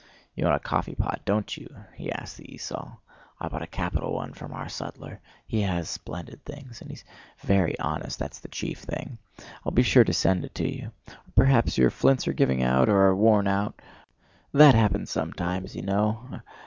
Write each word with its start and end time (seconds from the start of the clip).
"You 0.33 0.45
want 0.45 0.55
a 0.55 0.67
coffeepot, 0.67 1.25
don't 1.25 1.55
you?" 1.55 1.75
he 1.93 2.11
asked 2.11 2.37
the 2.37 2.51
esaul. 2.55 2.97
"I 3.39 3.47
bought 3.47 3.61
a 3.61 3.67
capital 3.67 4.15
one 4.15 4.33
from 4.33 4.51
our 4.51 4.67
sutler! 4.67 5.21
He 5.45 5.61
has 5.61 5.91
splendid 5.91 6.43
things. 6.43 6.81
And 6.81 6.89
he's 6.89 7.03
very 7.41 7.77
honest, 7.77 8.17
that's 8.17 8.39
the 8.39 8.47
chief 8.47 8.79
thing. 8.79 9.19
I'll 9.63 9.71
be 9.71 9.83
sure 9.83 10.03
to 10.03 10.11
send 10.11 10.43
it 10.43 10.55
to 10.55 10.67
you. 10.67 10.91
Or 11.07 11.13
perhaps 11.35 11.77
your 11.77 11.91
flints 11.91 12.27
are 12.27 12.33
giving 12.33 12.63
out, 12.63 12.89
or 12.89 12.99
are 13.09 13.15
worn 13.15 13.47
out—that 13.47 14.73
happens 14.73 15.11
sometimes, 15.11 15.75
you 15.75 15.83
know. 15.83 16.39